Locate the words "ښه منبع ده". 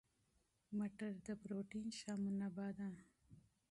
1.99-2.87